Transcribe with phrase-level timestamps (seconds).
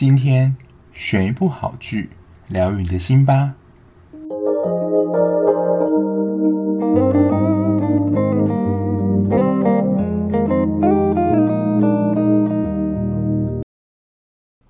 [0.00, 0.56] 今天
[0.94, 2.08] 选一部好剧，
[2.48, 3.54] 疗愈你的心吧。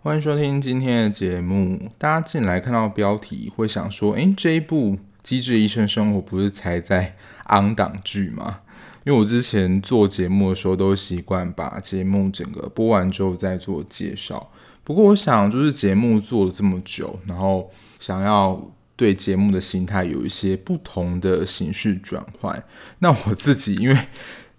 [0.03, 1.93] 欢迎收听今天的节目。
[1.97, 7.15] 大家进来看到标题，会想说：“诶，这一部《机智医生生活》不是才在
[7.49, 8.63] on 档剧吗？”
[9.07, 14.51] 因为我之前做节目的时候，都习惯把节目整个播完之后再做介绍。
[14.91, 18.61] 不过，我想就是节目做了这么久，然后想要
[18.97, 22.61] 对节目的形态有一些不同的形式转换。
[22.99, 23.97] 那我自己因为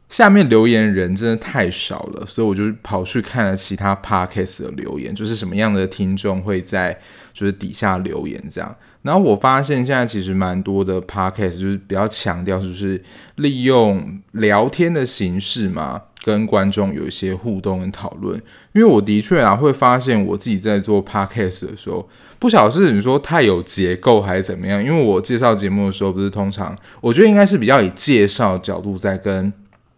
[0.07, 6.97] 下面留言人真的太少了，所以我就跑去看了其他 podcast 的留言，就是什么样的听众会在
[7.33, 8.73] 就是底下留言这样。
[9.03, 13.03] 然后我发现现在其实蛮多的 podcast 就是比较强调就是
[13.35, 18.39] 利用聊天的形式嘛，跟观众有一些互动跟讨论。
[18.73, 24.83] 因为我的确啊会发现我自己在做 podcast 的时候，不晓得是你说太有结构还是怎么样。
[24.83, 29.51] 因为我介绍节目的时候，不是通常我觉得应该是比较以介绍角度在跟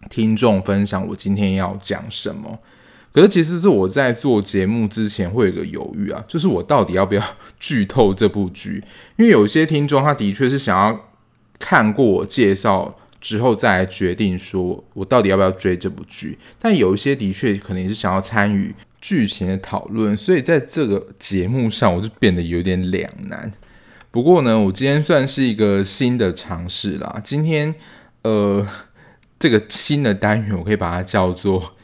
[0.09, 2.59] 听众分享我今天要讲什么。
[3.13, 7.23] 可是其实是我在做节目之前会有个犹豫啊， 就是我到底要不要
[7.59, 8.83] 剧透这部剧？
[9.17, 10.99] 因为有些听众他的确是想要
[11.59, 23.51] 看过我介绍之后再来决定说我到底要不要追这部剧，但有一些的确可能也是想要参与剧情的讨论，所以在这个节目上我就变得有点两难。
[24.09, 27.21] 不过呢，我今天算是一个新的尝试啦。
[27.23, 27.75] 今天
[28.23, 28.67] 呃，
[29.37, 31.75] 这个新的单元我可以把它叫做。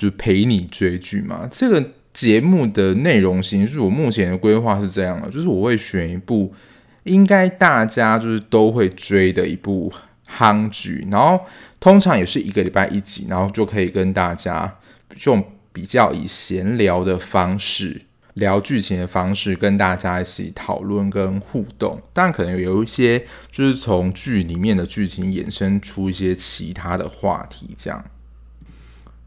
[0.00, 6.54] 就陪你追剧嘛，这个节目的内容形式，我目前的规划是这样的，就是我会选一部
[7.02, 9.92] 应该大家就是都会追的一部
[10.26, 11.38] 夯剧，然后
[11.78, 14.78] 通常也是一个礼拜一集，然后就可以跟大家
[15.26, 18.00] 用比较以闲聊的方式
[18.34, 22.00] 聊剧情的方式，跟大家一起讨论跟互动。
[22.14, 28.02] 但，可能有一些就是从剧里面的剧情衍生出一些其他的话题，这样。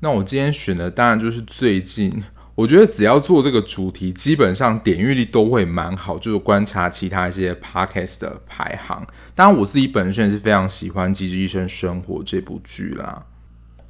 [0.03, 2.12] 那我今天选的当然就是最近，
[2.56, 6.19] 我觉得只要做这个主题，基本上点阅率都会蛮好。
[6.19, 13.28] 就是观察其他一些 podcast 的排行，当然我自己本身是非常喜欢《机智医生生活》这部剧啦。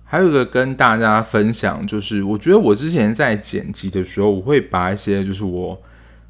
[0.04, 5.82] 还有一个跟大家分享，就是我觉得我之前在剪辑的时候，我会把一些就是我，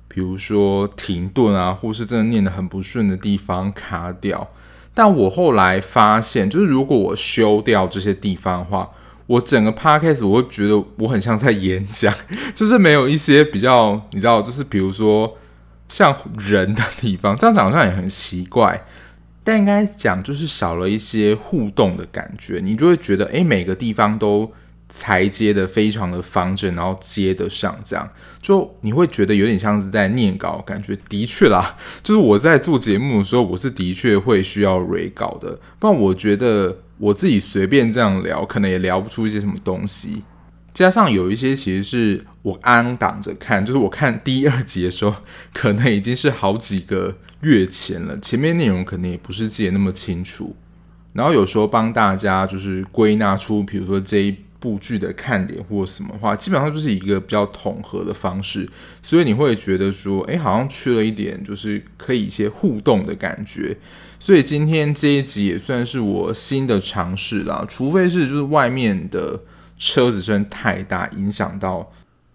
[0.07, 4.49] 比如说停顿啊，或是真的念得很不顺的地方卡掉。
[4.93, 8.89] 但我后来发现，就是如果我修掉这些地方的话，
[9.25, 12.13] 我整个 podcast 我会觉得我很像在演讲，
[12.53, 15.37] 就是没有一些比较，你知道，就是比如说
[15.87, 18.85] 像人的地方，这样讲好像也很奇怪，
[19.43, 24.51] 但应该讲就是少了一些互动的感觉，你就会觉得，诶，每个地方都
[24.89, 28.09] 裁接的非常的方正，然后接得上，这样
[28.41, 36.79] 就你会觉得有点像是在念稿，感觉的确啦， 就是我在做节目的时候，我是的确会需要 re 稿的，不然我觉得。
[36.97, 40.23] 我自己随便这样聊，可能也聊不出一些什么东西。
[40.73, 45.15] 加上有一些其实是我安挡着看，就是我看第二集的时候，
[45.53, 50.55] 可能已经是好几个月前了，前面内容可能也不是记得那么清楚。
[51.13, 58.67] 然后有时候帮大家就是归纳出，比如说这一部剧的看点或什么话，基本上就是一个比较统合的方式，
[59.03, 63.77] 所以你会觉得说，诶，好像缺了一点，就是可以一些互动的感觉。
[64.23, 69.37] 所以今天这一集也算是我新的尝试啦，除非是就是外面的
[69.77, 71.91] 车子声太大，影响到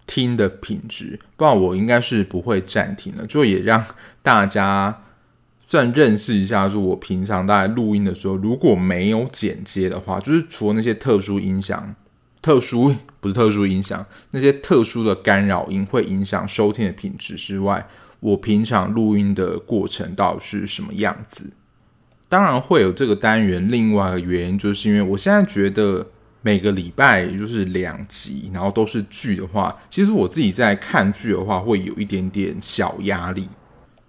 [0.07, 3.27] 听的品质，不然我应该是不会暂停的。
[3.27, 3.83] 就也让
[4.21, 5.03] 大家
[5.67, 11.95] 算认识一下，就我平常大概录音的时候，如果没有剪接的话，就是除了那些特殊音响、
[12.43, 17.89] 特殊不是特殊音响，那些特殊的干扰音会影响收听的品质之外，
[18.21, 21.53] 我平常录音的过程到底是什么样子？
[22.29, 26.07] 当然会有这个单元，另外一个原因就是因为我现在觉得
[26.43, 33.49] 每个礼拜就是两集，然后都是剧的话，其实我自己在看剧的话会有一点点小压力，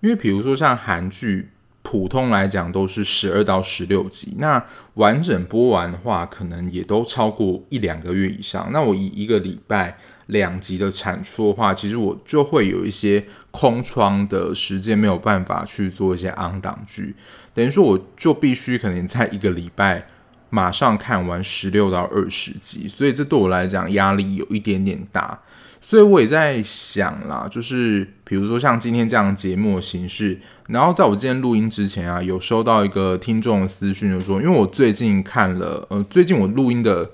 [0.02, 1.50] 因为比如说像韩剧，
[1.82, 4.64] 普通来讲都是十二到十六集，那
[4.96, 8.70] 完整播完的话，可能也都超过一两个月以上。
[8.72, 9.98] 那我以一个礼拜
[10.30, 17.16] 两集的产出的话，其实我就会有一些空窗的时间，没有办法去做一些 on 档剧。
[17.54, 20.08] 等于说，我就必须可能在一个礼拜
[20.50, 25.40] 马上看完十六到二十集，所以这对我来讲压力有一点点大。
[25.82, 30.38] 所以我也在想啦，就是比如说像今天这样节目的形式，
[30.68, 37.10] 然后在我今天录音之前啊，有收到一个听众的私讯，就说，因为我最近看了，呃，最近我录音的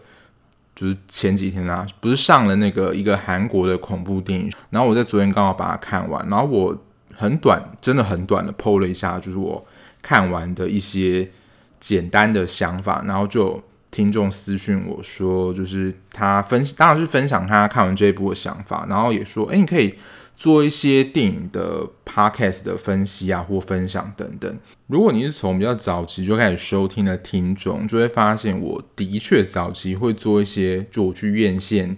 [0.76, 6.78] 就是前几天啊，不是上了那个一个韩国的恐怖电影，然后我在昨天刚好把它看完，然后我
[7.16, 9.66] 很短，真的很短的 PO 了一下，就是我
[10.02, 11.32] 看完的一些
[11.80, 19.96] 简单的想法，然后就听众私讯我说，就是他分，当然是分享他看完这一部的想法，然后也说，哎，你可以。
[20.38, 24.60] 做一些电影的 podcast 的分析啊，或分享等等。
[24.88, 31.98] 如果你是从比较早期就开始收听的听众，就会发现我的确早期会做一些，就我去院线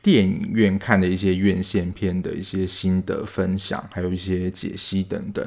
[0.00, 5.44] 电影院看的一些院线片的一些心得分享，还有一些解析等等。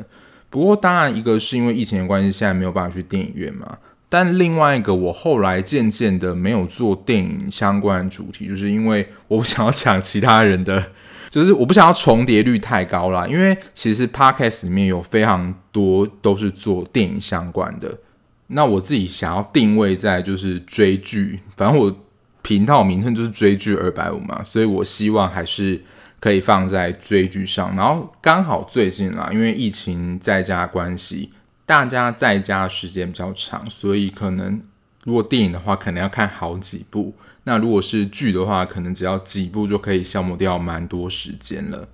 [0.49, 3.77] 不过，当然一个是因为疫情的关系，现在没有办法去电影院嘛。
[4.09, 10.91] 但另外一个，我后来渐渐的没有做电影相关的主题，就是因为我不想要抢其他人的。
[11.31, 17.97] 就是我不想要重叠率太高啦，因为其实 Podcast 里面有非常多都是做电影相关的。
[18.47, 21.95] 那我自己想要定位在就是追剧，反正我
[22.41, 25.81] 频道名称就是追剧二百五嘛，所以我希望还是
[26.19, 27.73] 可以放在追剧上。
[27.77, 31.31] 然后刚好最近啦，因为疫情在家关系，
[31.65, 34.61] 大家在家时间比较长，所以可能
[35.05, 37.15] 如果电影的话，可能要看好几部。
[37.43, 41.87] 那如果是剧的话，可能只要几部就可以消磨掉蛮多时间了。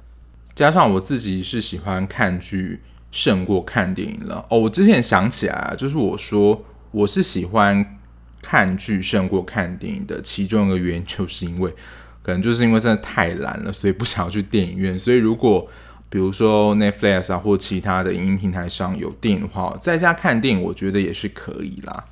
[0.54, 4.46] 加上我自己是喜欢看剧胜过看电影了。
[4.50, 7.98] 哦，我之前想起来，就是我说我是喜欢
[8.42, 11.72] 看剧胜过看电影的其中一个原因，就是因为
[12.22, 15.00] 可能就是因为真的太懒了，所以不想要去电影院。
[15.00, 15.66] 所以如果
[16.10, 22.04] 比如说 Netflix 啊或其他的影音平台上有电影的话，在家看电影，我觉得也是可以啦。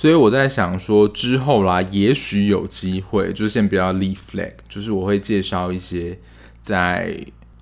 [0.00, 6.16] 所以我在想说，之后啦，也许有机会，就是先不要立 flag，就是我会介绍一些
[6.62, 7.18] 在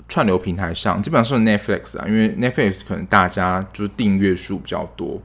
[0.06, 5.22] 串流平台上，基本上是 Netflix 啊，因为 Netflix 可能大家就是订阅数比较多，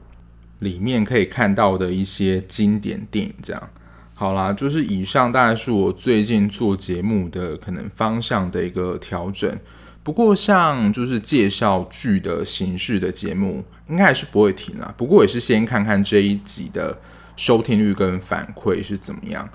[0.60, 3.34] 里面可以看到的一些经典电影。
[3.42, 3.68] 这样，
[4.14, 9.54] 好啦，就是以上大概是我最近做节目的可能方向的一个调整。
[10.02, 14.92] 不过，像就是介绍剧的形式的节目，应该还是不会停啦。
[14.96, 16.98] 不过也是先看看这一集的
[17.36, 19.48] 收听率跟反馈是怎么样。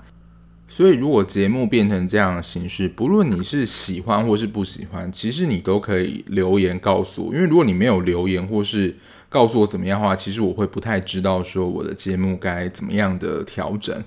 [0.70, 7.34] 所以，如果节目变成这样的形式，不论你是喜欢或是不喜欢，其实你都可以留言告诉我。
[7.34, 8.94] 因为如果你没有留言或是
[9.30, 14.02] 告诉我怎么样的话，其实我会不太知道说我的节目该怎么样的调整。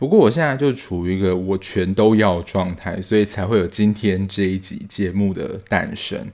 [0.00, 6.28] 不过我现在就处于一个我全都要的状态，所以才会有今天这一集节目的诞生。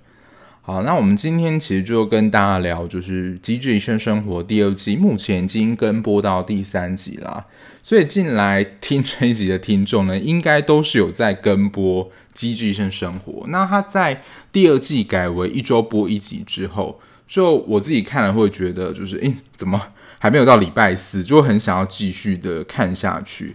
[0.62, 7.46] 好，那我们今天其实就跟大家聊，就是《机智医生生活》第二季，目前已经跟播到第三集啦。
[7.82, 13.32] 所以进来听这一集的听众呢，应该都是有在跟播《机智医生生活》。
[13.48, 14.22] 那他在
[14.52, 19.88] 第二季改为一周播一集之后，就我自己看了会觉得，就是诶，怎么？
[20.26, 23.54] 还没有到礼拜四，就很想要继续的看下去。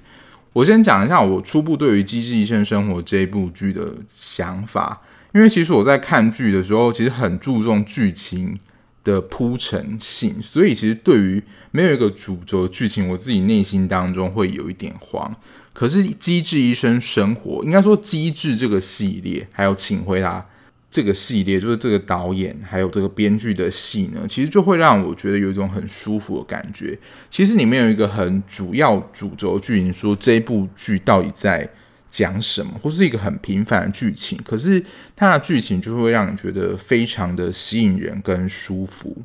[0.53, 5.01] 我先讲一下我初步对于《机智医生生活》这一部剧的想法，
[5.33, 8.57] 因为其实我在看剧的时候，其实很注重剧情
[9.03, 15.35] 的铺陈性，所以其实对于没有一个主轴剧情，我自己内心当中会有一点慌。
[15.73, 20.45] 可是《机智医生生活》，应该说《机智》这个系列，还有请回答。
[20.91, 26.99] 这个系列就是这个导演还有这个编剧的戏呢，其实就会让我觉得有一种很舒服的感觉。
[27.29, 31.69] 其实里面有一个很主要主轴剧情，说这部剧到底在
[32.09, 34.83] 讲什么，或是一个很平凡的剧情，可是
[35.15, 39.16] 它的剧情就会让你觉得非常的吸引人跟舒服，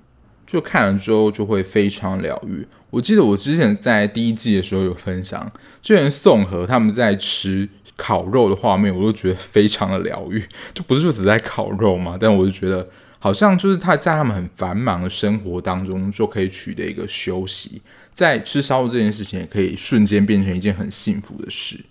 [0.46, 2.64] 就看了之后就会非常疗愈。
[2.90, 5.52] 我记得我之前在第一季的时候有分享，
[5.82, 7.68] 就连宋和他们在吃。
[7.96, 12.88] 烤肉的画面，我都觉得非常的疗愈， 就不是说只在烤肉嘛，但我就觉得
[13.18, 17.80] 好像就是他在他们很繁忙的生活当中，就可以取得一个休息，
[18.12, 21.84] 在吃烧肉这件事情，也可以瞬间变成一件很幸福的事。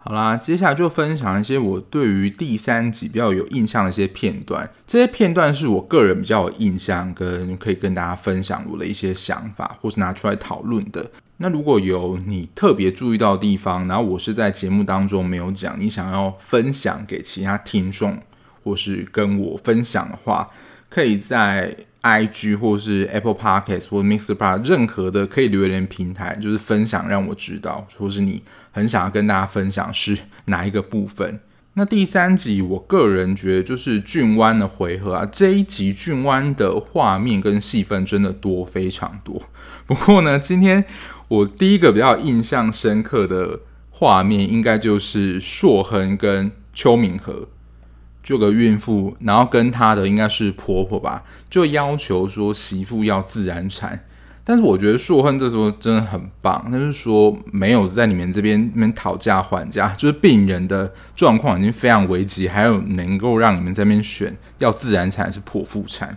[0.00, 11.10] 好啦，接下来就分享一些我对于第三集比较有印象的一些片段，这些片段是我个人比较有印象，跟可以跟大家分享我的一些想法，或是拿出来讨论的。
[11.40, 18.18] 那如果有你特别注意到的地方，然后我是在节目当中没有讲，你想要分享给其他听众，
[18.64, 20.48] 或是跟我分享的话，
[20.90, 28.42] 可以在 IG 或是 Apple Podcast 或 Mixerbox 任何的可以留言平台，就是分享让我知道，说是你
[28.72, 31.38] 很想要跟大家分享是哪一个部分。
[31.74, 39.40] 那第三集，我个人觉得就是郡湾的回合啊，这一集郡湾的画面跟戏份真的多非常多。
[39.86, 40.84] 不过呢，今天。
[41.28, 47.48] 我第一个比较印象深刻的画面，应该就是硕亨跟邱敏和，
[48.22, 54.04] 这个孕妇，然后跟她的应该是婆婆吧，就要求说媳妇要自然产，
[54.44, 66.16] 但是我觉得硕亨这时候真的很棒，他是说没有在你们这边那边讨价还价，就是病人的状况已经非常危急，还有能够让你们这边选要自然产还是剖腹产。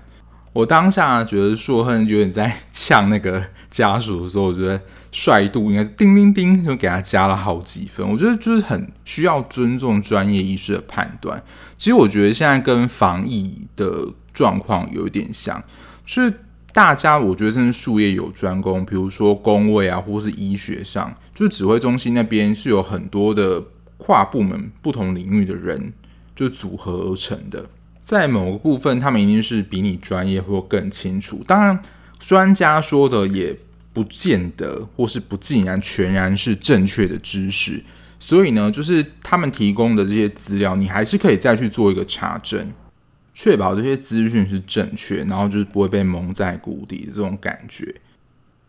[0.53, 4.79] 我当下觉得硕亨有点在呛那个家属的时候，我觉得
[5.11, 8.07] 帅度应该是叮叮叮就给他加了好几分。
[8.09, 11.43] 我觉得就是很需要尊重专业医师的判断。
[11.77, 15.63] 其实我觉得现在跟防疫的状况有一点像，
[16.05, 16.33] 就是。
[16.73, 23.61] 大家，我觉得真是术业有专攻，比如说工位啊，或是医学上，就是指挥中心那边是有很多的
[23.97, 25.91] 跨部门、不同领域的人
[26.33, 27.65] 就组合而成的。
[28.01, 31.43] 在某个部分，他们一定是比你专业或更清楚。
[31.45, 31.77] 当然，
[32.17, 33.53] 专家说的也
[33.93, 37.83] 不见得，或是不尽然全然是正确的知识。
[38.19, 42.71] 所以呢，就是他们提供的这些资料，你还是可以再去做一个查证。
[43.33, 47.95] 确保这些资讯是正确，然后就是不会被蒙在鼓里的这种感觉。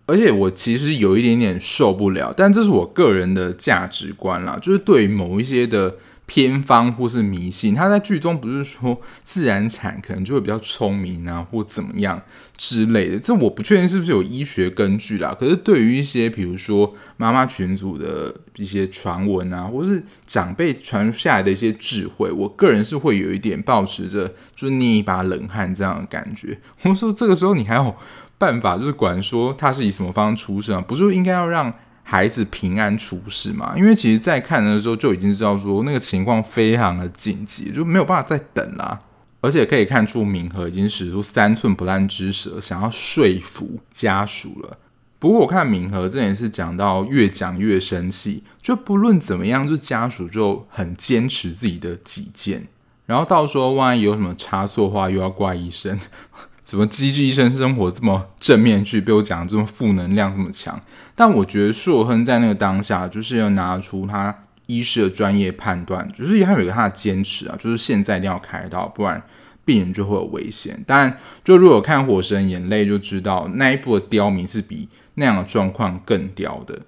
[0.07, 5.97] 而且我其实有一点点受不了，但这是我个人的价值观啦，就是对于某一些的。
[6.25, 12.23] 偏方或是迷信，他在剧中不是说自然产可能就会比较聪明啊，或怎么样
[12.57, 13.19] 之类的。
[13.19, 15.37] 这我不确定是不是有医学根据啦。
[15.39, 26.59] 可是对于一些比如说妈妈群组的一些传闻啊，或是长辈传下来的一些智慧，我个人是会有一点保持着就是捏一把冷汗这样的感觉。
[26.83, 27.95] 我说这个时候你还有
[28.39, 30.83] 办法，就是管说他是以什么方式出生？
[30.85, 31.75] 不是应该要让？
[32.03, 33.75] 孩子平安出世嘛？
[33.77, 39.01] 因为其实，在看的时候就已经知道说那个情况非常的紧急，就没有办法再等啦。
[39.41, 44.79] 而且可以看出，敏和已经使出三寸不烂之舌，想要说服家属了。
[45.19, 52.67] 不过我看敏和这也是讲到越讲越生气，就不论怎么样，就家属就很坚持自己的己见。
[53.07, 55.99] 然后到时候万一有什么差错话，又要怪医生。
[56.63, 60.81] 怎么机智医生生活这么正面去被我讲的这么负能量这么强？
[61.23, 64.37] 但我觉得硕亨在那个当下就是要拿出他
[64.67, 69.23] 医师的专业判断，就是他有一个他的坚持啊，就是现在一定要开刀，不然
[69.65, 70.83] 病人就会有危险。
[70.85, 76.81] 当然，就如果看《火神眼泪》就知道那一部的刁民是比那样的状况更刁的。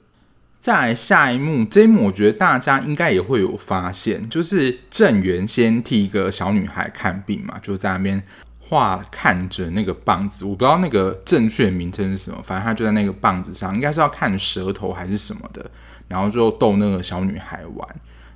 [0.61, 8.21] 再来下一幕，这一幕我觉得大家应该也会有发现，就是郑元先替一个小女孩看病嘛，就在那边。
[8.67, 15.71] 画看着那个棒子，我不知道那个正确名称是什么，反正他就在那个棒子上，应该是要看舌头还是什么的，
[16.09, 17.87] 然后就逗那个小女孩玩，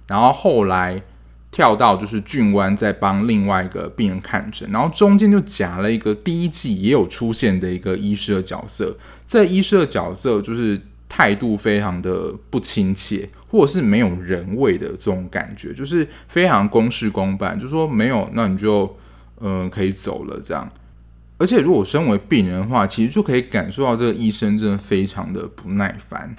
[0.06, 1.00] 然后后来
[1.50, 8.94] 跳到就是俊湾在帮另外一个病人看诊，然后中间就夹了一个第一季也有出现的一个医师的角色，
[9.26, 18.94] 这医师的角色就是态度非常的不亲切，或者是没有人味的这种感觉，就是非常公事公办，就说没有，那你就。
[19.40, 20.70] 嗯，可以走了这样。
[21.36, 26.34] 而且如果身为病人的话，其实就可以感受到这个医生真的非常的不耐烦。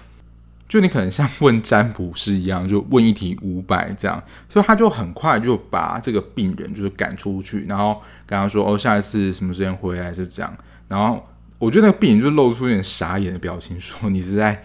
[0.67, 10.53] 就你可能像问占卜师一样，就问一题五百这样，所以他就很快就把这个病人就是赶出去，然后跟他说：“哦，下一次什么时间回来？”是这样。
[10.87, 11.25] 然后
[11.57, 14.61] 我觉得那个病人就露出一点傻眼的表情，说：“你是在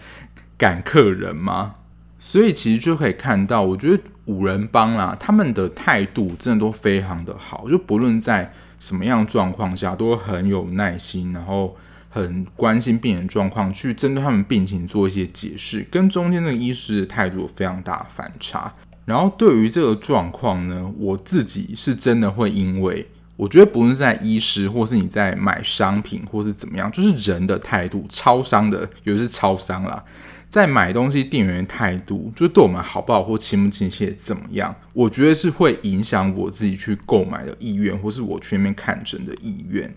[0.57, 1.73] 赶客人吗？”
[2.19, 4.03] 所以其实就可以看到，我觉得。
[4.25, 11.75] 五人帮啦，他们的态度真的都非常的好，就不论在什么样状况下，都很有耐心，然后
[12.09, 18.73] 很关心病人状况，去针对他们病情做一些解释，跟中间那个医师的态度有非常大的反差。
[19.05, 30.03] 然后对于这个状况呢，我自己是真的会因为，我觉得不论是在医师，或是你在买商品，或是怎么样，就是人的态度，超商的，尤其是超商啦。
[30.47, 34.75] 在买东西，店员态度就对我们好不好或亲不亲切怎么样？
[34.93, 39.93] 我觉得是会影响我自己去购买的意愿，或是我全面看诊的意愿。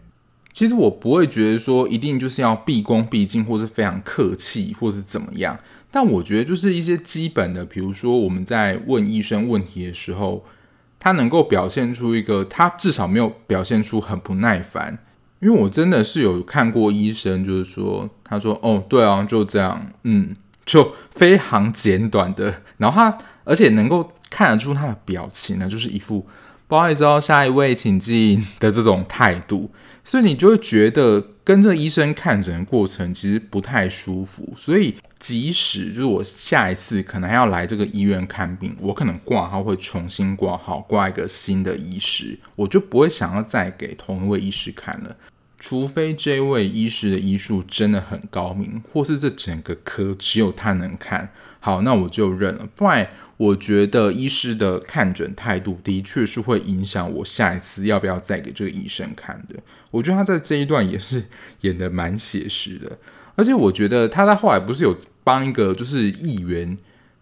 [0.52, 5.57] 其实我不会觉得说一定就是要毕恭毕敬，或是非常客气，或是怎么样。
[5.90, 10.45] 但我觉得就是一些基本的，比如说我们在问医生问题的时候，
[10.99, 14.99] 他能够表现出一个，他至少没有表现出很不耐烦。
[15.40, 26.26] 因为我真的是有看过医生，就是说，他说，哦，对啊，就这样，嗯，就非常简短的，然后他，而且能够看得出他的表情呢，就是一副
[26.66, 29.71] 不好意思哦，下一位请进的这种态度，
[30.04, 34.95] 所以你就会觉得跟这个医生看诊的过程其实不太舒服，所以。
[35.19, 45.17] 即使就是我下一次可能还要来这个医院看病，我可能挂号会重新挂号，挂一个新的医师，我就不会想要再给同一位医师看了，
[45.59, 52.69] 除非这位医师的医术真的很高明，或是这整个科只有他能看好，那我就认了。
[52.77, 59.57] 不然，我觉得医师的看诊态度的确是会影响我下一次要不要再给这个医生看的。
[59.91, 61.25] 我觉得他在这一段也是
[61.63, 62.99] 演得蛮写实的。
[63.38, 66.76] 而且我觉得他在后来不是有帮一个就是议员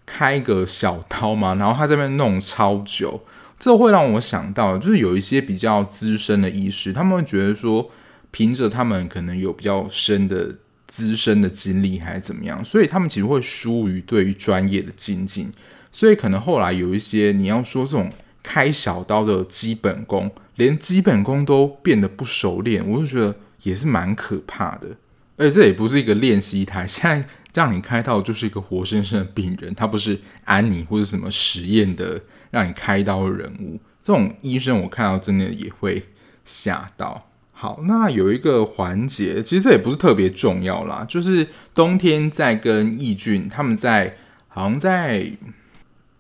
[0.06, 3.20] 开一个小刀嘛，然后他在那边弄超久，
[3.58, 7.90] 这会让我想到，就是有一些比较资深的医师，他们会觉得说，
[8.30, 10.56] 凭着他们可能有比较深的
[10.86, 15.52] 资深的经历还是怎么样，所以他们其实会疏于对于专业的精进，
[15.92, 18.10] 所以可能后来有一些你要说这种
[18.42, 24.88] 开小刀的基本功，连基本功都变得不熟练，我就觉得也是蛮可怕的。
[25.36, 33.78] 而且这也不是一个练习台，现在让你开刀就是一个活生生的病人，他不是安妮或者什么实验的让你开刀的人物。
[34.02, 36.06] 这种医生我看到真的也会
[36.44, 37.28] 吓到。
[37.52, 44.16] 好，那有一个环节，其实这也不是特别重要啦，就是冬天在跟易俊他们在
[44.48, 45.32] 好像在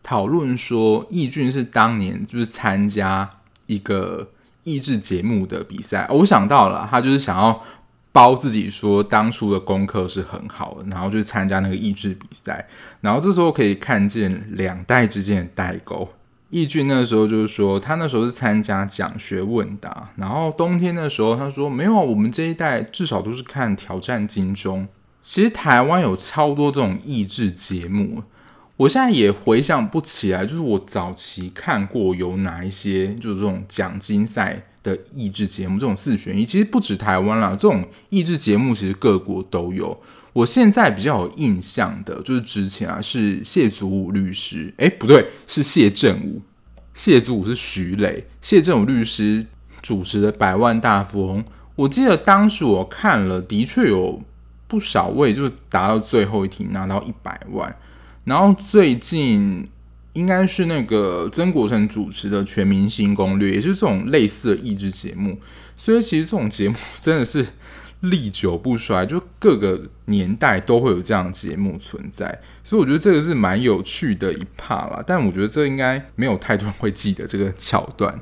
[0.02, 3.30] 讨论说，易俊是当年就是参加
[3.66, 4.30] 一个
[4.64, 7.62] 益智节目的比赛，我想到了，他就是想要。
[8.16, 12.66] 包自己说当初的功课是很好的，然后就参加那个益智比赛，
[13.02, 16.08] 然后这时候可以看见两代之间的代沟。
[16.48, 24.88] 义俊那时候就是说，他那时候是参加讲学问答，然后冬天的时候他说没有，我们这一代至少都是看挑战金钟。
[25.22, 28.22] 其实台湾有超多这种益智节目，
[28.78, 34.62] 我现在也回想不起来，就是我早期看过有哪一些，就是这种奖金赛。
[34.86, 40.00] 的益智节目这种四选一，其实不止台湾啦，这种益智节目其实各国都有。
[40.32, 46.40] 我现在比较有印象的，就是之前啊是谢祖武律师，哎不对，是谢震武，
[46.94, 49.44] 谢祖武是徐磊，谢震武律师
[49.82, 51.42] 主持的《百万大富翁》，
[51.74, 54.22] 我记得当时我看了，的确有
[54.68, 57.76] 不少位就是达到最后一题拿到一百万，
[58.24, 59.66] 然后最近。
[60.16, 65.38] 应该是那个曾国城主持的《全明星攻略》，也是这种类似的益智节目。
[65.76, 67.46] 所以其实这种节目 真的是
[68.00, 72.40] 历久不衰，就各个年代都会有这样的节目存在。
[72.64, 75.02] 所以我觉得这个是蛮有趣的一趴啦。
[75.06, 78.18] 但我觉得这应该没有太多人会记得这个桥段。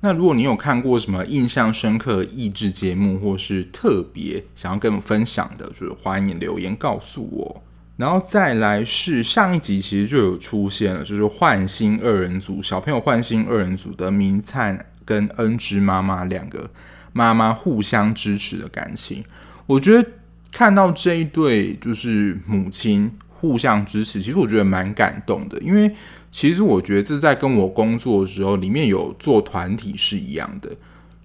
[0.00, 7.62] 那如果你有看过什么印象深刻的益智节目，或是特别想要跟我们分享的，就是欢迎留言告诉我。
[7.98, 16.70] 然后再来是上一集其实就有出现了，就是换新二人组，小朋友换新二人组的明灿跟恩芝妈妈两个
[17.12, 19.22] 妈妈互相支持的感情。
[19.66, 20.08] 我觉得
[20.50, 25.94] 看到这一对就是母亲互相支持，其实我觉得蛮感动的，因为
[26.30, 30.74] 其实我觉得这在跟我工作的时候里面有做团体是一样的。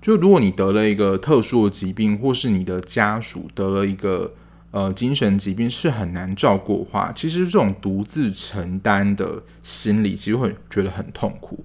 [0.02, 4.34] 就如果你得了一个特殊的疾病，或是你的家属得了一个。
[4.72, 11.64] 呃，精神疾病是很难照顾的话，其实这种独自承担的心理，其实会觉得很痛苦。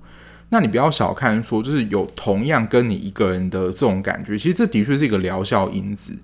[0.51, 6.17] 那你不要小看说，就是有同样跟你一个人的这种感觉，其实这的确是一个疗效因子，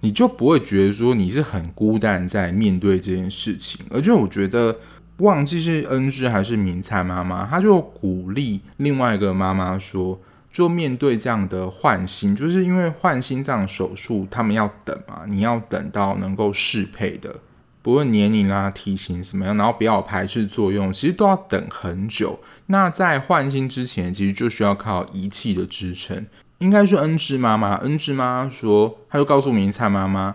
[0.00, 3.80] 你就不会觉得说你是很孤单在面对这件事情。
[3.90, 4.76] 而且我觉得，
[5.18, 10.20] 忘记是恩师还是明灿妈妈，她就鼓励另外一个妈妈说。
[10.52, 17.36] 就面对这样的换心，就是因为换心脏手术，他们要等嘛，你要等到能够适配的，
[17.82, 22.40] 不论年龄啊、体型什么样，然后不要排斥作用，其实都要等很久。
[22.66, 26.26] 那在换心之前，其实就需要靠仪器的支撑。
[26.58, 30.34] 应该是恩芝妈妈，恩芝妈妈说，她就告诉明灿妈妈，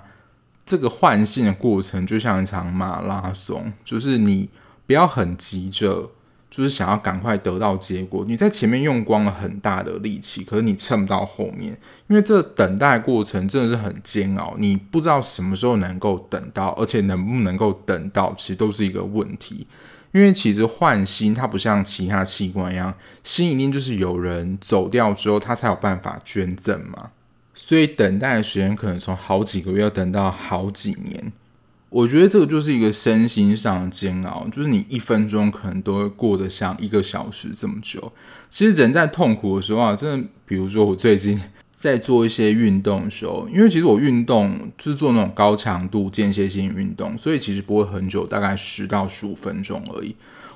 [0.65, 4.49] 这个换心的过程就像一场马拉松，就是你
[4.87, 6.11] 不要很急着。
[6.55, 19.67] 就是想要赶快得到结果，你在前面用光了很大的力气，可是你撑不到后面，因为这等待过程真的是很煎熬，你不知道什么时候能够等到，而且能不能够等到，其实都是一个问题。
[20.13, 27.09] 因为其实换心它不像其他器官一样，心一定就是有人走掉之后，他才有办法捐赠嘛，
[27.53, 31.33] 所以等待的时间可能从好几个月要等到好几年。
[31.89, 38.11] 我觉得这个就是一个身心上的煎熬，就是你一分钟可能都会过得像一个小时这么久。
[38.49, 41.41] 其实人在痛苦的时候啊，真的，比如说我最近
[41.77, 50.15] 在做一些运动的时候，因为其实我运动就是做那种高强度间歇性运动，所以其实不会很久，大概十到十五分钟而已。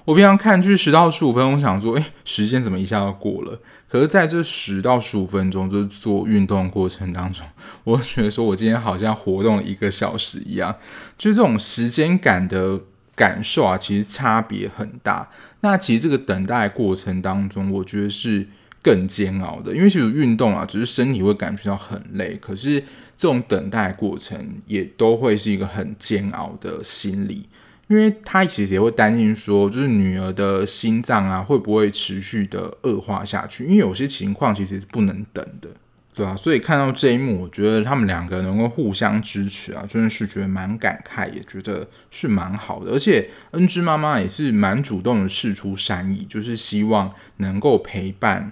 [0.10, 3.60] 我平常看就是十到十五分钟，我想说，诶，时间怎么一下就过了？
[3.88, 7.45] 可是在这十到十五分钟，就是做运动过程当中，
[7.84, 10.76] 我觉得说我今天好像活动了一个小时一样，
[11.15, 12.80] 就是这种时间感的
[13.13, 15.30] 感受啊，其实差别很大。
[15.62, 18.48] 那其实这个等待过程当中，我觉得是
[18.82, 22.82] 更煎熬的，因为其实运动啊，只是身体会感觉到很累，可是
[23.15, 27.48] 这种等待过程也都会是一个很煎熬的心理。
[27.89, 33.63] 因为他其实也会担心说，就是女儿的心脏啊，会不会持续的恶化下去？
[33.65, 35.69] 因为有些情况其实是不能等的。
[36.13, 42.91] 对啊，所以看到这一幕，我觉得他们两个能够互相支持啊，真的是觉得蛮感慨，也觉得是蛮好的。
[42.91, 48.52] 而且恩芝妈妈也是蛮主动的释出善意，就是希望能够陪伴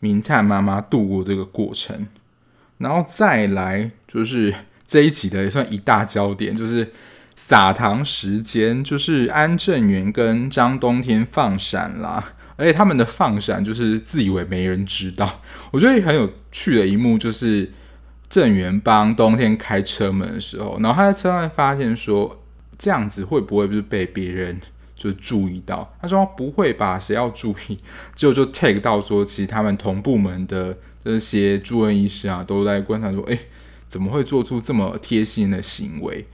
[0.00, 2.06] 明灿妈妈度过这个过程。
[2.78, 4.54] 然后再来就是
[4.86, 6.92] 这一集的也算一大焦点，就是
[7.34, 12.34] 撒糖时间，就是安正元跟张冬天放闪啦。
[12.56, 15.40] 而且他们的放闪就是自以为没人知道，
[15.72, 17.72] 我觉得很有趣的一幕就是
[18.28, 22.44] 正元帮冬天开车门的时候，然后他在车上发现说
[22.78, 24.60] 这样子会不会不是被别人
[24.94, 25.96] 就注意到？
[26.00, 27.76] 他说不会吧，谁要注意？
[28.14, 33.36] 结果就 take 到说，其实他们同部门的这些住院医师啊都在观察说，哎，
[33.88, 36.28] 怎么会做出这么贴心的行为？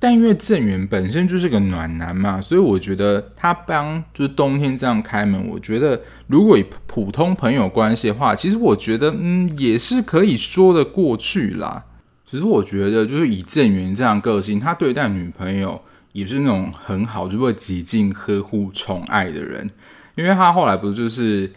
[0.00, 11.84] 但因为郑源本身就是个暖男嘛，所以我觉得他帮就是冬天这样开门，我觉得如果以普通朋友关系的话，其实我觉得嗯也是可以说得过去啦。
[12.24, 15.80] 只是我觉得就是以郑源这样个性，他对待女朋友
[16.12, 19.68] 也是那种很好，就会极尽呵护宠爱的人。
[20.14, 21.50] 因为他后来不就是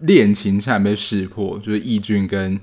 [0.00, 2.58] 恋情差点被识破，就是义俊跟。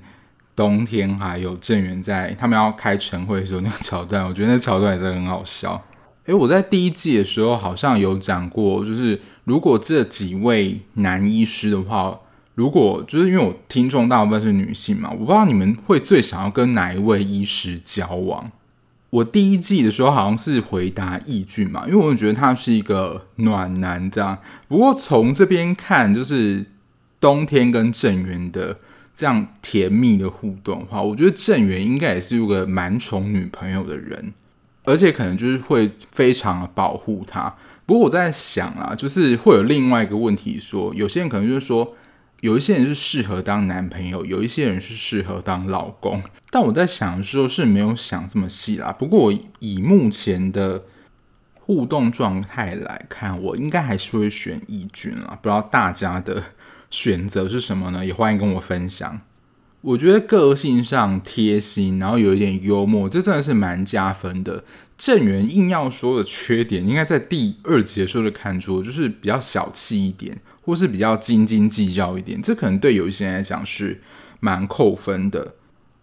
[0.56, 5.82] 冬天还有正源在他们要开晨会的时候那个桥段，我觉得那桥段也是很好笑。
[6.26, 12.18] 诶，我在第一季的时候好像有讲过，就是如果这几位男医师的话，
[12.54, 18.52] 如果就是因为我听众大部分是女性嘛，我不知道你们会最想要跟哪一位医师交往。
[19.10, 24.38] 我第一季的时候好像是回答义俊嘛，因为我觉得他是一个暖男这样。
[24.68, 26.66] 不过从这边看，就是
[27.18, 28.78] 冬天跟正源的。
[29.14, 34.34] 这样甜蜜的互动的话，我觉得郑源应该也是一个蛮宠女朋友的人，
[34.82, 37.54] 而且可能就是会非常保护她。
[37.86, 41.94] 不过我在想啊，就是会有另外一个问题说，有些人可能就是说，
[42.40, 46.20] 有一些人是适合当男朋友，有一些人是适合当老公。
[46.50, 48.90] 但我在想的时候是没有想这么细啦。
[48.90, 50.82] 不过我以目前的
[51.60, 55.38] 互动状态来看，我应该还是会选义俊啦。
[55.40, 56.42] 不知道大家的。
[56.94, 58.06] 选择是什么呢？
[58.06, 59.20] 也欢迎跟我分享。
[59.80, 64.62] 我觉得个性上贴心，然后有一点幽默，这真的是蛮加分的。
[64.96, 72.40] 正元硬要说的缺点，应该在第二节说的看出，就是比较小气一点，或是比较斤斤计较一点。
[72.40, 74.00] 这可能对有一些人来讲是
[74.38, 75.54] 蛮扣分的。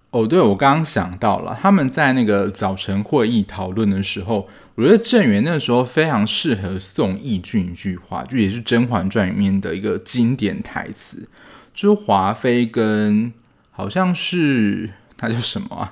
[0.10, 4.49] 哦，对，我刚刚想到了，他们在那个早晨会议讨论的时候。
[4.75, 11.27] 我觉得郑源那时候非常适合送义俊一句话，就也是《甄嬛传》里面的一个经典台词，
[11.73, 13.34] 就是华妃跟
[13.69, 15.91] 好像是他叫什么？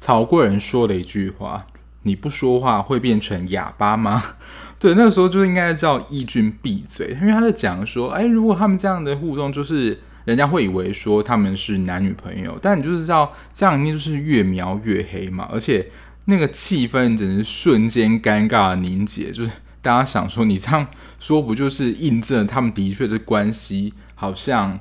[0.00, 1.66] 曹贵人说了一句话
[2.04, 4.36] ：“你不说话会变成哑巴吗？”
[4.80, 15.86] 对，那个时候就应该叫义俊闭嘴，因为他在讲说：“哎，如果他们这样的互动，就是人家会以为说他们是男女朋友，但你就是知道这样一定就是越描越黑嘛，而且。”
[16.26, 20.86] 那个气氛真是瞬间尴尬凝结，就是大家想说，你这样
[21.18, 24.78] 说不就是印证他们的确是关系好像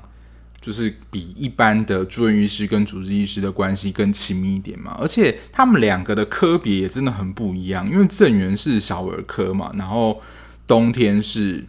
[0.61, 4.95] 就是比一般的住院医师跟主治医师的关系更亲密一点嘛？
[5.01, 10.21] 而且他们两个的科别也真的很不一样，因为正源是小儿科嘛，然后
[10.67, 11.65] 冬天是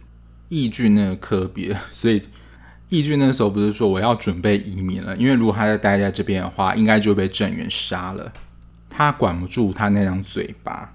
[0.49, 2.21] 义俊那个科别，所以
[2.89, 8.31] 义俊那时候不是说我要准备移民了，因为如果他再待在这边的话，应该就被正源杀了。
[8.95, 10.93] 他管不住他那张嘴巴，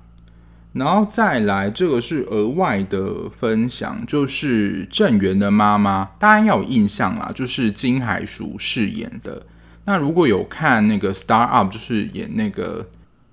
[0.72, 9.42] 然后再来，这个是额外的分享，就是郑源的妈妈，大家要有印象啦，就是金海淑饰演的。
[9.84, 12.87] 那如果有看那个《Star Up》，就是演那个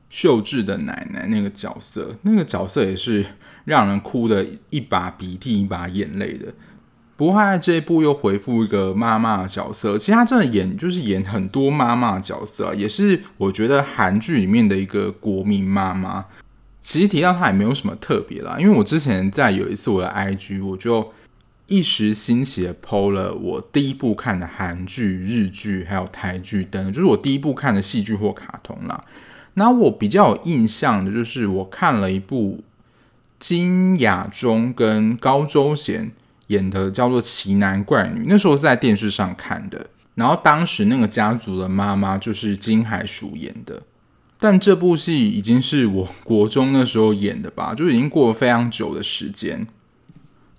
[0.10, 3.23] 秀智的奶奶那个角色，那个角色也是
[3.65, 6.47] 让人哭的一把鼻涕一把眼泪的。
[7.17, 16.25] 不过他在这一部又回复一个妈妈的角色，其实他真的演就是演很多妈妈的角色，也是我觉得韩剧里面的一个国民妈妈。
[16.82, 21.13] 其实提到他也没有什么特别啦，因为我之前在有一次我的 IG，我就
[21.67, 28.99] 一时兴起的 PO 了我第一部看的韩剧、日剧还有台剧等，就是我第一部看的戏剧或卡通啦。
[29.54, 32.62] 那我比较有印象的就是我看了一部
[33.39, 36.12] 金雅中跟高周贤。
[36.47, 39.88] 演的叫做《奇男怪女》，那时候是在电视上看的。
[40.15, 43.84] 然后当时那个家族的妈妈就是金海淑演的，
[44.39, 49.67] 但这部戏已经是我国中那时候演的吧， 就已经过了非常久的时间。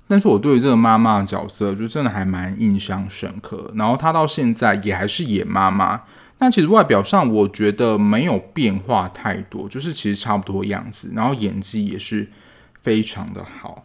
[0.08, 3.72] 但是我对于这个妈妈的角色就真的还蛮印象深刻。
[3.74, 6.02] 然后她到现在也还是演妈妈，
[6.38, 11.10] 但其实外表上我觉得没有变化太多，就是其实差不多样子。
[11.16, 12.28] 然后演技也是
[12.82, 13.84] 非常的好。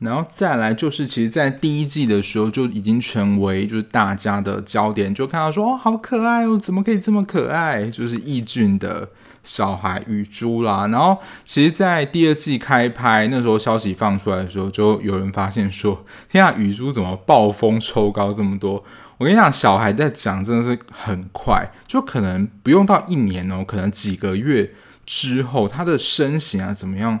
[0.00, 7.86] 然后再来就是，其实，在第一季的时候就已经成为就是大家的焦点，就看到说哦，好可爱哦，怎么可以这么可爱？
[7.90, 9.10] 就是易俊的
[9.42, 10.86] 小孩雨珠啦。
[10.86, 18.82] 然后，其实，在第二季开拍那时候，消息放出来的时候，就有人发现说，天啊，雨珠怎么暴风抽高这么多？
[19.18, 24.72] 我跟你讲，小孩在长真的是很快，就可能不用到一年哦，可能几个月
[25.04, 27.20] 之后，他的身形啊怎么样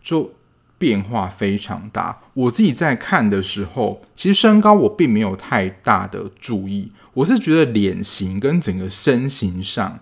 [0.00, 0.34] 就。
[0.80, 2.20] 变化非常大。
[2.32, 9.98] 我自己在看的时候，其实身高我并没有太大的注意，我是觉得脸型跟整个身形上，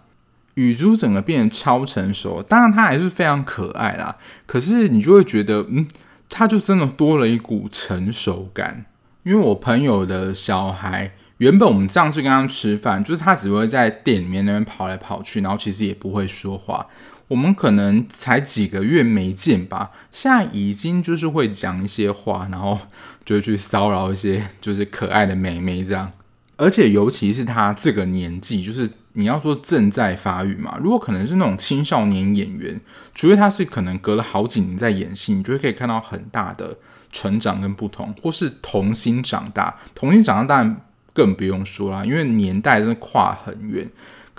[0.55, 2.41] 雨珠整个变得超成熟。
[2.41, 4.17] 当然，她还是非常可爱啦。
[4.47, 5.89] 可是你就会觉得，嗯，
[6.29, 8.87] 她就真的多了一股成熟感。
[9.25, 16.87] 因为我朋友的小孩，原本我们上次跟他吃饭，就是他只会在店里面那边跑来跑去，然后其实也不会说话。
[17.29, 22.79] 我们可能才几个月没见吧，现在已经就是会讲一些话，然后
[23.25, 26.11] 就去骚扰一些就是可爱的妹妹这样。
[26.57, 30.77] 而且尤其是他这个年纪，就是你要说正在发育嘛。
[30.83, 32.81] 如果可能是那种青少年演员，
[33.15, 36.79] 除非他是可能隔了好几年在演戏，你就会可以看到很大的
[37.13, 40.81] 成长跟不同，或是童星长大，童星长大当然
[41.13, 43.89] 更不用说啦，因为年代真的跨很远。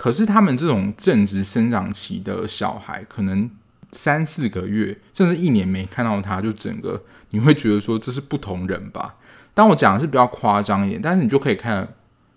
[0.00, 3.50] 可是他们这种正值生长期的小孩，可能
[3.92, 9.16] 三四个月甚至一年没看到他，就整个你会觉得说这是不同人吧？
[9.52, 11.86] 当我讲的是比较夸张一点，但是你就可以看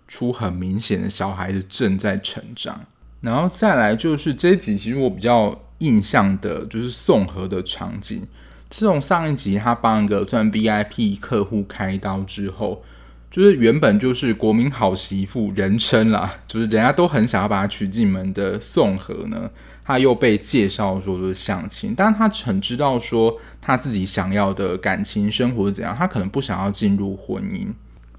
[0.06, 2.84] 出很明显的小孩子正在成长。
[3.22, 8.28] 然后再来就是这一集，其实我比较印象的就是宋河的场景。
[8.68, 12.84] 自从上一集他帮一个算 VIP 客户开刀之后。
[13.34, 19.50] 就是原本就是国民好媳妇人称啦，就是人家都很想要把她娶进门的宋和呢，
[19.84, 27.66] 他又被介绍说是相亲，但他很知道说他自己想要的感情生活是怎样，他可能不想要进入婚姻，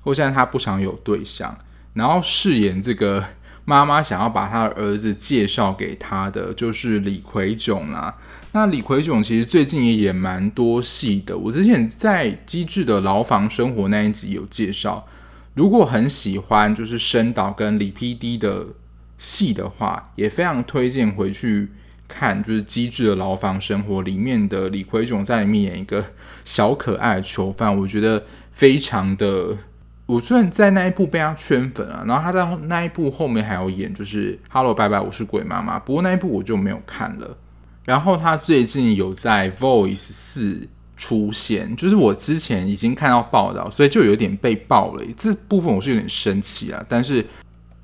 [0.02, 1.58] 或现在他不想有对象，
[1.94, 3.24] 然后饰演这个
[3.64, 8.18] 妈妈想要把他的儿子介绍给他的就是李奎炯啦。
[8.56, 11.38] 那李奎炯其实最近也演蛮多戏的。
[11.38, 15.06] 我之前在《机智的牢房生活》那一集有介绍，
[15.56, 18.68] 如果很喜欢就是申导跟李 PD 的
[19.18, 21.68] 戏的话，也非常推荐回去
[22.08, 26.06] 看，就是《机智的牢房生活》里面的李奎炯在里面演一个
[26.46, 29.58] 小可爱的囚犯，我觉得非常的。
[30.06, 37.36] 我虽然在那一部被他圈粉了，然后他在那一部后面还有演就是《Hello 拜拜我是鬼妈妈》，不过那一部我就没有看了。
[37.86, 40.54] 然后他最近有在《Voice 四》
[40.98, 45.04] 出现，就是我之前已经看到报道，所以就有点被爆了。
[45.16, 46.84] 这部分我是有点生气啊。
[46.90, 47.26] 但是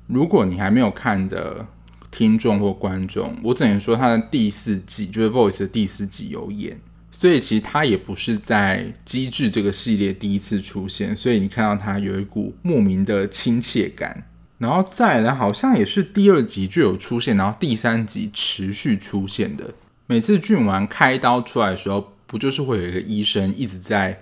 [0.08, 1.64] 如果你还没有看的
[2.10, 6.80] 听众或观众，我只能说他的第四季就是《Voice》的第四季有演，
[7.12, 14.24] 所以其实他也不是在《机智》这个系列第一次出现，所以你看到他有一股莫名的亲切感。
[14.58, 19.74] 然后再来，好像也是第二集就有出现，然后第三集持续出现的。
[20.12, 24.20] 每次俊完开刀出来的时候，不就是会有一个医生一直在，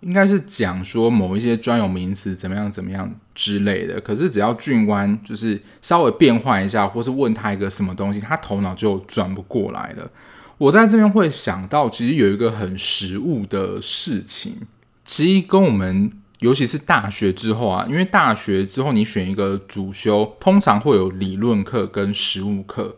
[0.00, 3.98] 应该是讲说某一些专有名词怎么样怎么样之类的。
[3.98, 10.10] 可是只要俊完就是稍微变换一下，或是问他一个什么东西，他头脑就转不过来了。
[10.58, 14.56] 我在这边会想到，其实有一个很实物的事情，
[15.02, 22.96] 其实跟我们尤其是大学之后啊，因为大学之后你选一个主修，通常会有理论课跟实务课。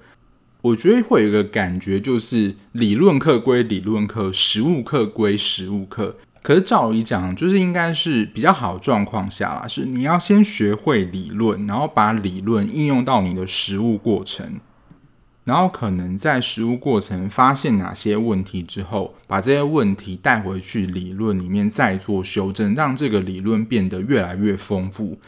[0.62, 6.16] 我觉得会有一个感觉，就是理论课归理论课，实物课归实物课。
[6.40, 14.60] 可是照理讲，就是应该是比较好的状况下啦，是你要先学会理论，然后把理论应用到你的实物过程，
[15.44, 25.18] 然后可能在实物过程发现哪些问题之后，把这些问题带回去理论里面再做修正，让这个理论变得越来越丰富。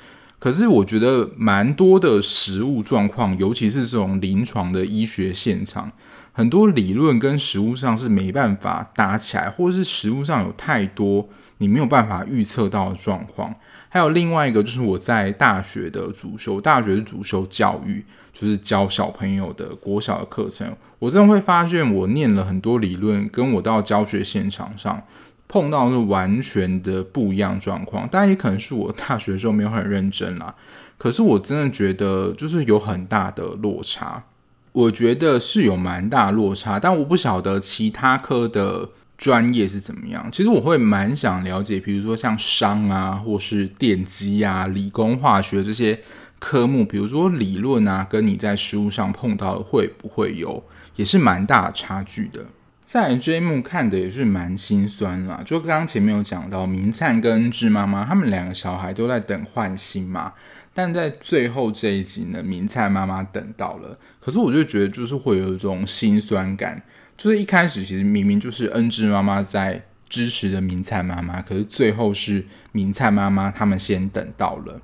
[0.45, 5.91] 可是我觉得蛮多的实务状况，尤其是这种临床的医学现场，
[6.33, 11.27] 很多理论跟实务上是没办法搭起来，或者是实务上有太多
[11.57, 13.55] 你没有办法预测到的状况。
[13.89, 25.03] 还有另外一个就是我在大学的主修，大学的主修教育，就是教小朋友的国小的课程，我真的会发现我念了很多理论，跟我到教学现场上。
[25.49, 30.55] 碰到是完全的不一样状况，当然也可能是我大学的时候没有很认真啦。
[30.97, 34.25] 可是我真的觉得就是有很大的落差，
[34.73, 40.29] 我觉得是有蛮大落差，但我不晓得其他科的专业是怎么样。
[40.33, 46.01] 其实我会蛮想了解，比如说像商啊，或是电机啊、理工化学这些
[46.39, 50.65] 科目，比如说理论啊，跟你在实务上碰到的会不会有，
[50.97, 52.47] 也是蛮大差距的。
[52.85, 60.35] 在这一幕看的也是蛮心酸啦，就刚刚前面有讲到，明灿跟恩智妈妈他们两个小孩都在等换心嘛，
[60.75, 66.83] 但在最后这一集呢，明灿妈妈等到了，可是我就觉得就是会有一种心酸感，
[67.17, 74.83] 就是一开始其实明明就是恩智妈妈在支持着明灿妈妈，可是最后是明灿妈妈他们先等到了，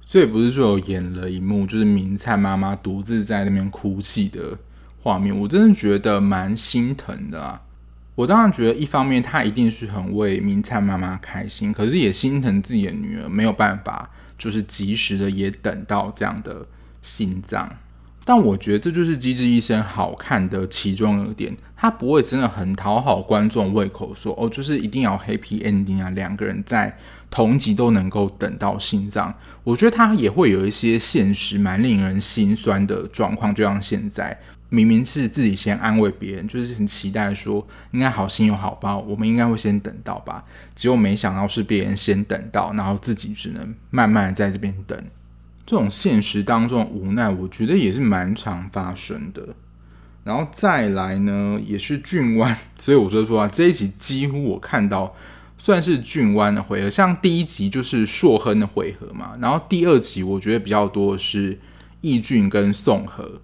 [0.00, 4.58] 所以不是说有演了一幕就是明灿妈妈独自在那边哭泣的。
[5.06, 7.62] 画面我真的觉得蛮心疼的啊！
[8.16, 16.66] 我当然觉得一方面他一定是很为明灿妈妈开心，可是也心疼自己的女儿没有办法，就是及时的也等到这样的
[17.02, 17.70] 心脏。
[18.24, 26.98] 但我觉得这就是《机智医生》好看的其中一点，他不会真的很讨好观众胃口说，说哦，就是一定要 happy ending 啊，两个人在
[27.30, 29.32] 同集都能够等到心脏。
[29.62, 34.36] 我觉得他也会有一些现实蛮令人心酸的状况，就像现在。
[34.68, 40.44] 明明是自己先安慰别人，就是很期待说应该好心有好报，我们应该会先等到吧。
[40.74, 44.98] 结果没想到是别人先等到，然后自己只能慢慢在这边等。
[45.64, 49.48] 这种现实当中无奈，我觉得也是蛮常发生的。
[50.24, 55.14] 然后再来呢，也是俊湾，所以我就说啊，这一集几乎我看到
[55.56, 61.60] 算是俊湾的回合，像第一集就是硕亨的回合嘛，然后第二集我觉得比较多的是
[62.00, 63.40] 义俊跟宋和。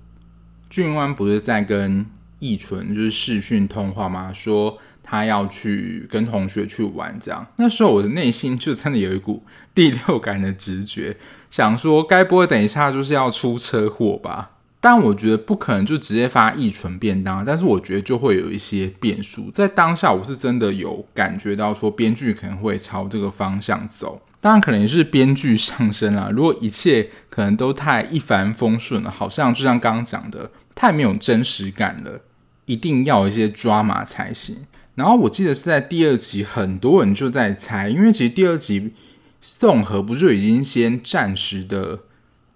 [0.73, 2.07] 俊湾不是在跟
[2.39, 4.33] 易纯就是视讯通话吗？
[4.33, 7.47] 说他要去跟同学去玩，这样。
[7.57, 9.43] 那时候我的内心就真的有一股
[9.75, 11.19] 第六感的直觉，
[11.51, 14.53] 想说该不会等一下就是要出车祸吧？
[14.81, 19.51] 但我觉得不可能就直接发易纯便当，但是我觉得就会有一些变数。
[19.51, 24.23] 在当下，我是真的有感觉到说编剧可能会朝这个方向走。
[24.41, 26.29] 当然，可能也是编剧上升啦。
[26.33, 30.51] 如果一切可能都太一帆风顺了，好像就像刚刚讲的。
[30.75, 32.23] 太没有真实感了，
[32.67, 34.67] 一定要一些抓马才行。
[34.95, 38.93] 然后我记得是在第二集，很多人就在猜，因为其实第二集
[39.41, 42.01] 宋和不就已经先暂时的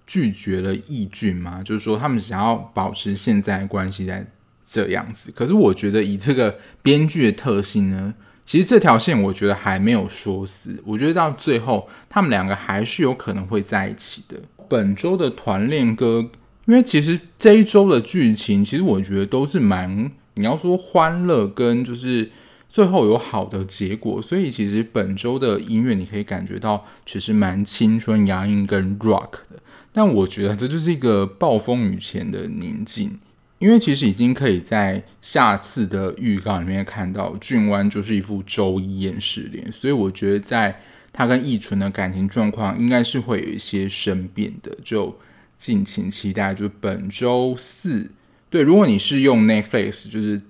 [0.06, 1.62] 拒绝了义俊吗？
[1.62, 4.26] 就是说他们想要保持现在关系在
[4.68, 5.32] 这样子。
[5.32, 10.82] 可是我觉得以这个编剧的特性呢，其实这条线我觉得还没有说死。
[10.84, 14.40] 我觉得到最后他们两个还是有可能会在一起的。
[14.68, 16.30] 本周的团练歌。
[16.66, 22.28] 因为其实这一周的剧情，其实我觉得都是蛮，你要说欢乐跟就是
[22.68, 29.62] 最后有好的结果，所以其实本周的音乐你可以感觉到其实蛮青春洋溢跟 rock 的。
[29.92, 33.16] 但我觉得这就是一个暴风雨前的宁静，
[33.60, 45.16] 因为其实已经可以在下次的预告里面看到俊湾就是一副周一厌世脸，所以我觉得在他跟易纯的感情状况应该是会有一些生变的，就。
[45.56, 48.10] 敬请期待，就是本周四。
[48.48, 50.40] 对，如果你是用 Netflix 就是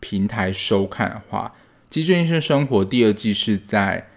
[0.00, 1.54] 平台收看的话，
[1.88, 4.08] 《急诊医生生活》第二季是在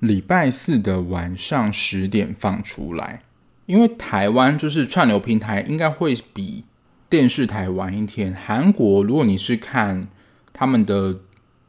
[0.00, 3.22] 礼拜四的晚上十点放出来。
[3.66, 6.64] 因为台湾就是串流平台，应该会比
[7.08, 8.34] 电视台晚一天。
[8.34, 10.08] 韩国，如果你是看
[10.52, 11.20] 他们的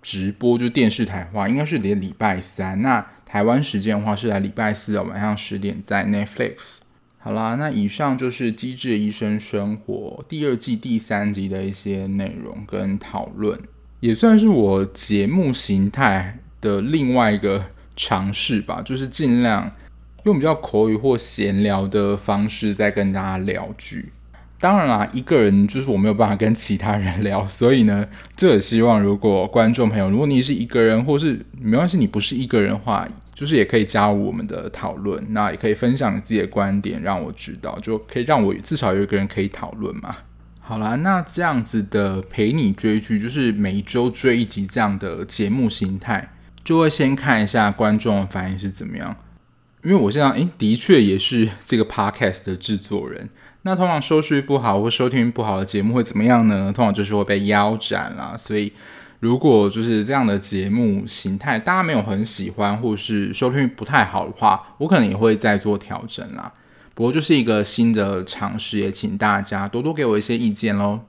[0.01, 2.81] 直播，就电视台的话，应该是连礼拜三。
[2.81, 6.79] 那台湾时间的话，是在礼拜四的晚上十点在 Netflix。
[7.25, 13.57] 好啦，那以上就是《机智医生生活》第二季第三集的一些内容跟讨论，
[14.01, 17.63] 也算是我节目形态的另外一个
[17.95, 19.71] 尝试吧，就是尽量
[20.25, 24.11] 用比较口语或闲聊的方式在跟大家聊剧。
[24.59, 28.05] 当然啦，一个人就是我没有办法跟其他人聊，所以呢，
[28.35, 33.07] 这也希望如果观众朋友，如果你是一个人，或是没关系，你不是一个人的话。
[33.33, 40.15] 就是也可以加入我们的讨论，那也可以分享你自己的观点，让我知道，就可以让我至少有一个人可以讨论嘛。
[40.61, 46.31] 好啦，那这样子的陪你追剧，就是每一周追一集这样的节目形态，
[46.63, 49.15] 就会先看一下观众的反应是怎么样。
[49.83, 53.29] 因为我现在诶，的确也是这个 podcast 的制作人，
[53.63, 56.71] 那通常收视率不好或收听率不好的节目会怎么样呢？
[56.73, 58.71] 通常就是会被腰斩啦，所以。
[59.23, 66.51] 如果就是这样的节目形态，大家没有很喜欢，或是收听不太好的话，我可能也会再做调整啦。
[66.93, 70.99] 不过就是一个新的尝试，也请大家多多给我一些意见喽。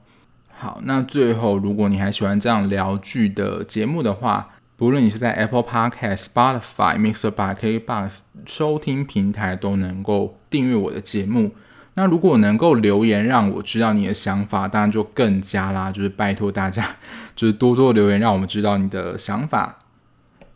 [0.47, 11.51] 好，那最后，如果你还喜欢这样聊剧的节目的话，不论你是在 Apple Podcast、Spotify、Mixerbox、KKBOX 收听平台，都能够订阅我的节目。
[11.97, 16.97] 那如果能够留言让我知道你的想法，当然就更加啦，就是拜托大家，
[17.35, 19.79] 就是多多留言让我们知道你的想法。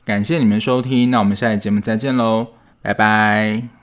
[0.05, 2.47] 感谢你们收听，那我们下期节目再见喽，
[2.81, 3.78] 拜拜。